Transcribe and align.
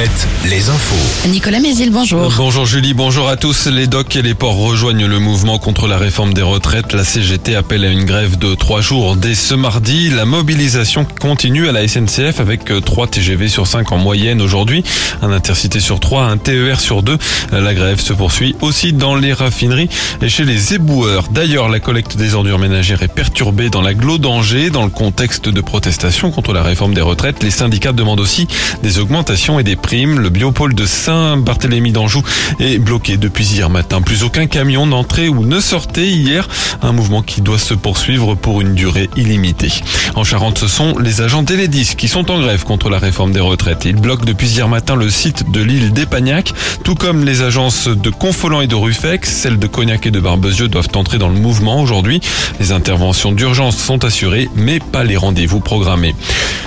Alouette, 0.00 0.28
les 0.48 0.70
infos. 0.70 1.28
Nicolas 1.28 1.60
Mézil, 1.60 1.90
bonjour. 1.90 2.32
Bonjour 2.34 2.64
Julie, 2.64 2.94
bonjour 2.94 3.28
à 3.28 3.36
tous. 3.36 3.66
Les 3.66 3.86
docks 3.86 4.16
et 4.16 4.22
les 4.22 4.32
ports 4.32 4.56
rejoignent 4.56 5.06
le 5.06 5.18
mouvement 5.18 5.58
contre 5.58 5.86
la 5.88 5.98
réforme 5.98 6.32
des 6.32 6.40
retraites. 6.40 6.94
La 6.94 7.04
CGT 7.04 7.54
appelle 7.54 7.84
à 7.84 7.90
une 7.90 8.04
grève 8.04 8.38
de 8.38 8.54
trois 8.54 8.80
jours. 8.80 9.16
Dès 9.16 9.34
ce 9.34 9.52
mardi, 9.52 10.08
la 10.08 10.24
mobilisation 10.24 11.04
continue 11.04 11.68
à 11.68 11.72
la 11.72 11.86
SNCF 11.86 12.40
avec 12.40 12.64
3 12.82 13.08
TGV 13.08 13.48
sur 13.48 13.66
5 13.66 13.92
en 13.92 13.98
moyenne 13.98 14.40
aujourd'hui, 14.40 14.82
un 15.20 15.32
intercité 15.32 15.80
sur 15.80 16.00
3, 16.00 16.22
un 16.22 16.38
TER 16.38 16.80
sur 16.80 17.02
2. 17.02 17.18
La 17.52 17.74
grève 17.74 18.00
se 18.00 18.14
poursuit 18.14 18.56
aussi 18.62 18.94
dans 18.94 19.16
les 19.16 19.34
raffineries 19.34 19.90
et 20.22 20.30
chez 20.30 20.44
les 20.44 20.72
éboueurs. 20.72 21.28
D'ailleurs, 21.30 21.68
la 21.68 21.80
collecte 21.80 22.16
des 22.16 22.34
ordures 22.34 22.58
ménagères 22.58 23.02
est 23.02 23.08
perturbée 23.08 23.68
dans 23.68 23.82
l'agglo 23.82 24.16
d'Angers. 24.16 24.70
Dans 24.70 24.84
le 24.84 24.90
contexte 24.90 25.50
de 25.50 25.60
protestation 25.60 26.30
contre 26.30 26.54
la 26.54 26.62
réforme 26.62 26.94
des 26.94 27.02
retraites, 27.02 27.42
les 27.42 27.50
syndicats 27.50 27.92
demandent 27.92 28.20
aussi 28.20 28.48
des 28.82 28.98
augmentations 28.98 29.60
et 29.60 29.62
des 29.62 29.76
Le 29.92 30.28
biopôle 30.28 30.72
de 30.76 30.86
Saint-Barthélemy 30.86 31.90
d'Anjou 31.90 32.22
est 32.60 32.78
bloqué 32.78 33.16
depuis 33.16 33.44
hier 33.44 33.68
matin. 33.70 34.02
Plus 34.02 34.22
aucun 34.22 34.46
camion 34.46 34.86
n'entrait 34.86 35.26
ou 35.26 35.44
ne 35.44 35.58
sortait 35.58 36.06
hier. 36.06 36.48
Un 36.80 36.92
mouvement 36.92 37.22
qui 37.22 37.40
doit 37.40 37.58
se 37.58 37.74
poursuivre 37.74 38.36
pour 38.36 38.60
une 38.60 38.76
durée 38.76 39.10
illimitée. 39.16 39.72
En 40.14 40.22
Charente, 40.22 40.58
ce 40.58 40.68
sont 40.68 40.96
les 40.98 41.22
agents 41.22 41.42
d'Enedis 41.42 41.96
qui 41.96 42.06
sont 42.06 42.30
en 42.30 42.38
grève 42.38 42.62
contre 42.62 42.88
la 42.88 43.00
réforme 43.00 43.32
des 43.32 43.40
retraites. 43.40 43.84
Ils 43.84 43.96
bloquent 43.96 44.24
depuis 44.24 44.46
hier 44.46 44.68
matin 44.68 44.94
le 44.94 45.10
site 45.10 45.50
de 45.50 45.60
l'île 45.60 45.92
d'Epagnac, 45.92 46.52
tout 46.84 46.94
comme 46.94 47.24
les 47.24 47.42
agences 47.42 47.88
de 47.88 48.10
Confolant 48.10 48.60
et 48.60 48.68
de 48.68 48.76
Ruffex. 48.76 49.28
Celles 49.28 49.58
de 49.58 49.66
Cognac 49.66 50.06
et 50.06 50.12
de 50.12 50.20
Barbezieux 50.20 50.68
doivent 50.68 50.94
entrer 50.94 51.18
dans 51.18 51.30
le 51.30 51.40
mouvement 51.40 51.80
aujourd'hui. 51.80 52.20
Les 52.60 52.70
interventions 52.70 53.32
d'urgence 53.32 53.76
sont 53.76 54.04
assurées, 54.04 54.48
mais 54.54 54.78
pas 54.78 55.02
les 55.02 55.16
rendez-vous 55.16 55.58
programmés. 55.58 56.14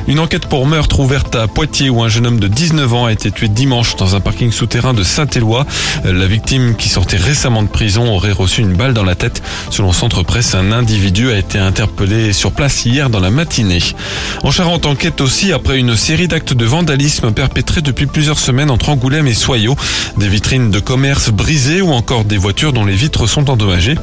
Une 0.10 0.20
enquête 0.20 0.48
pour 0.48 0.68
meurtre 0.68 1.00
ouverte 1.00 1.36
à 1.36 1.48
Poitiers 1.48 1.90
où 1.90 2.04
un 2.04 2.10
jeune 2.10 2.28
homme 2.28 2.40
de 2.42 2.50
19 2.50 2.94
ans 2.94 3.06
a 3.06 3.13
été 3.14 3.32
tué 3.32 3.48
dimanche 3.48 3.96
dans 3.96 4.16
un 4.16 4.20
parking 4.20 4.52
souterrain 4.52 4.94
de 4.94 5.04
Saint-Éloi. 5.04 5.66
La 6.04 6.26
victime 6.26 6.76
qui 6.76 6.90
sortait 6.90 7.18
récemment 7.18 7.64
de 7.64 7.68
prison 7.68 8.14
aurait 8.14 8.32
reçu 8.32 8.62
une 8.62 8.74
balle 8.74 8.94
dans 8.94 9.04
la 9.04 9.16
tête. 9.16 9.42
Selon 9.70 9.94
Centre 9.94 10.24
Presse, 10.24 10.56
un 10.56 10.72
individu 10.72 11.32
a 11.32 11.38
été 11.38 11.60
interpellé 11.60 12.34
sur 12.34 12.52
place 12.52 12.86
hier 12.86 13.10
dans 13.10 13.20
la 13.20 13.30
matinée. 13.30 13.80
En 14.44 14.52
Charente, 14.52 14.86
enquête 14.86 15.22
aussi 15.22 15.54
après 15.54 15.78
une 15.80 15.96
série 15.96 16.28
d'actes 16.28 16.54
de 16.54 16.66
vandalisme 16.66 17.32
perpétrés 17.32 17.82
depuis 17.82 18.08
plusieurs 18.08 18.40
semaines 18.40 18.70
entre 18.70 18.90
Angoulême 18.90 19.28
et 19.28 19.34
Soyaux. 19.34 19.78
Des 20.18 20.28
vitrines 20.28 20.72
de 20.72 20.80
commerce 20.80 21.30
brisées 21.30 21.82
ou 21.82 21.92
encore 21.92 22.26
des 22.26 22.38
voitures 22.38 22.74
dont 22.74 22.86
les 22.86 22.96
vitres 22.96 23.28
sont 23.28 23.50
endommagées. 23.50 23.96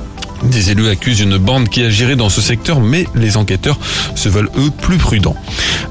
Des 0.42 0.70
élus 0.70 0.88
accusent 0.88 1.20
une 1.20 1.36
bande 1.36 1.68
qui 1.68 1.82
agirait 1.82 2.16
dans 2.16 2.30
ce 2.30 2.40
secteur, 2.40 2.80
mais 2.80 3.06
les 3.14 3.36
enquêteurs 3.36 3.78
se 4.14 4.28
veulent 4.28 4.48
eux 4.56 4.70
plus 4.70 4.96
prudents. 4.96 5.36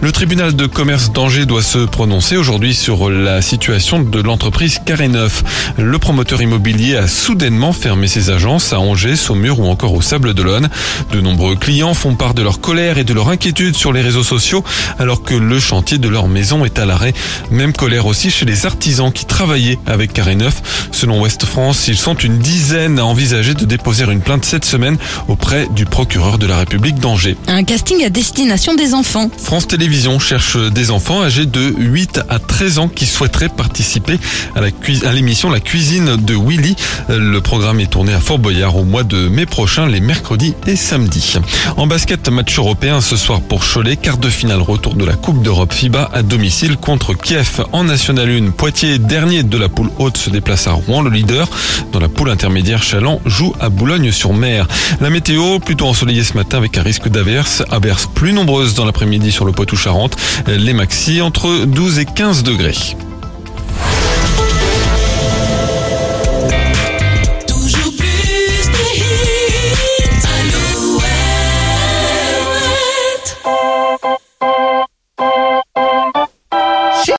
Le 0.01 0.13
tribunal 0.13 0.55
de 0.55 0.65
commerce 0.65 1.11
d'Angers 1.11 1.45
doit 1.45 1.61
se 1.61 1.79
prononcer 1.79 2.37
aujourd'hui 2.37 2.73
sur 2.73 3.09
la 3.09 3.41
situation 3.41 3.99
de 3.99 4.21
l'entreprise 4.21 4.79
Carré 4.85 5.09
Neuf. 5.09 5.43
Le 5.77 5.99
promoteur 5.99 6.41
immobilier 6.41 6.95
a 6.95 7.05
soudainement 7.05 7.73
fermé 7.73 8.07
ses 8.07 8.29
agences 8.29 8.71
à 8.71 8.79
Angers, 8.79 9.17
Saumur 9.17 9.59
ou 9.59 9.67
encore 9.67 9.93
au 9.93 10.01
Sable 10.01 10.33
d'Olonne. 10.33 10.69
De 11.11 11.19
nombreux 11.19 11.57
clients 11.57 11.93
font 11.93 12.15
part 12.15 12.33
de 12.33 12.41
leur 12.41 12.61
colère 12.61 12.97
et 12.97 13.03
de 13.03 13.13
leur 13.13 13.27
inquiétude 13.27 13.75
sur 13.75 13.91
les 13.91 13.99
réseaux 13.99 14.23
sociaux 14.23 14.63
alors 14.99 15.21
que 15.21 15.33
le 15.33 15.59
chantier 15.59 15.97
de 15.97 16.07
leur 16.07 16.29
maison 16.29 16.63
est 16.63 16.79
à 16.79 16.85
l'arrêt. 16.85 17.13
Même 17.51 17.73
colère 17.73 18.05
aussi 18.05 18.31
chez 18.31 18.45
les 18.45 18.65
artisans 18.65 19.11
qui 19.11 19.25
travaillaient 19.25 19.79
avec 19.85 20.13
Carré 20.13 20.35
Neuf. 20.35 20.88
Selon 20.99 21.21
Ouest 21.21 21.45
France, 21.45 21.87
ils 21.87 21.95
sont 21.95 22.15
une 22.15 22.39
dizaine 22.39 22.99
à 22.99 23.05
envisager 23.05 23.53
de 23.53 23.63
déposer 23.63 24.03
une 24.03 24.19
plainte 24.19 24.43
cette 24.43 24.65
semaine 24.65 24.97
auprès 25.29 25.65
du 25.73 25.85
procureur 25.85 26.37
de 26.37 26.45
la 26.45 26.57
République 26.57 26.99
d'Angers. 26.99 27.37
Un 27.47 27.63
casting 27.63 28.03
à 28.03 28.09
destination 28.09 28.75
des 28.75 28.93
enfants. 28.93 29.29
France 29.37 29.65
Télévisions 29.65 30.19
cherche 30.19 30.57
des 30.57 30.91
enfants 30.91 31.23
âgés 31.23 31.45
de 31.45 31.73
8 31.77 32.19
à 32.27 32.39
13 32.39 32.79
ans 32.79 32.87
qui 32.89 33.05
souhaiteraient 33.05 33.47
participer 33.47 34.19
à 34.55 34.59
la 34.59 35.11
l'émission 35.13 35.49
La 35.49 35.61
cuisine 35.61 36.17
de 36.17 36.35
Willy. 36.35 36.75
Le 37.07 37.39
programme 37.39 37.79
est 37.79 37.91
tourné 37.91 38.13
à 38.13 38.19
Fort 38.19 38.39
Boyard 38.39 38.75
au 38.75 38.83
mois 38.83 39.03
de 39.03 39.29
mai 39.29 39.45
prochain, 39.45 39.87
les 39.87 40.01
mercredis 40.01 40.53
et 40.67 40.75
samedis. 40.75 41.37
En 41.77 41.87
basket, 41.87 42.27
match 42.27 42.57
européen 42.59 42.99
ce 42.99 43.15
soir 43.15 43.39
pour 43.39 43.63
Cholet, 43.63 43.95
quart 43.95 44.17
de 44.17 44.29
finale 44.29 44.61
retour 44.61 44.95
de 44.95 45.05
la 45.05 45.13
Coupe 45.13 45.43
d'Europe 45.43 45.71
FIBA 45.71 46.09
à 46.11 46.23
domicile 46.23 46.75
contre 46.75 47.13
Kiev 47.13 47.63
en 47.71 47.85
National 47.85 48.29
1. 48.29 48.51
Poitiers, 48.51 48.99
dernier 48.99 49.43
de 49.43 49.57
la 49.57 49.69
poule 49.69 49.91
haute, 49.97 50.17
se 50.17 50.29
déplace 50.29 50.67
à 50.67 50.71
Rouen, 50.71 50.88
le 51.01 51.09
leader. 51.09 51.47
Dans 51.91 51.99
la 51.99 52.09
poule 52.09 52.29
intermédiaire, 52.29 52.83
Chaland 52.83 53.21
joue 53.25 53.53
à 53.59 53.69
Boulogne 53.69 54.11
sur 54.11 54.33
mer. 54.33 54.67
La 54.99 55.09
météo, 55.09 55.59
plutôt 55.59 55.85
ensoleillée 55.85 56.23
ce 56.23 56.33
matin 56.33 56.57
avec 56.57 56.77
un 56.77 56.83
risque 56.83 57.07
d'averse. 57.07 57.63
Averse 57.69 58.07
plus 58.07 58.33
nombreuses 58.33 58.73
dans 58.73 58.85
l'après-midi 58.85 59.31
sur 59.31 59.45
le 59.45 59.51
Poitou-Charentes. 59.51 60.17
Les 60.47 60.73
maxi 60.73 61.21
entre 61.21 61.65
12 61.65 61.99
et 61.99 62.05
15 62.05 62.43
degrés. 62.43 62.75